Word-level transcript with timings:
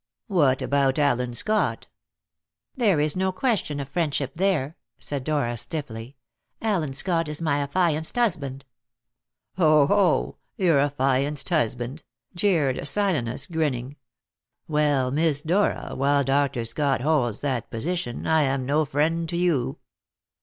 "What 0.25 0.63
about 0.63 0.97
Allen 0.97 1.35
Scott?" 1.35 1.85
"There 2.75 2.99
is 2.99 3.15
no 3.15 3.31
question 3.31 3.79
of 3.79 3.87
friendship 3.87 4.33
there," 4.33 4.75
said 4.97 5.23
Dora 5.23 5.55
stiffly. 5.57 6.17
"Allen 6.59 6.93
Scott 6.93 7.29
is 7.29 7.39
my 7.39 7.59
affianced 7.59 8.15
husband." 8.15 8.65
"Ho, 9.57 9.85
ho! 9.85 10.37
Your 10.57 10.79
affianced 10.79 11.49
husband!" 11.49 12.01
jeered 12.33 12.77
Silenus, 12.87 13.45
grinning. 13.45 13.95
"Well, 14.67 15.11
Miss 15.11 15.43
Dora, 15.43 15.91
while 15.93 16.23
Dr. 16.23 16.65
Scott 16.65 17.01
holds 17.01 17.41
that 17.41 17.69
position, 17.69 18.25
I 18.25 18.41
am 18.41 18.65
no 18.65 18.85
friend 18.85 19.29
to 19.29 19.37
you." 19.37 19.77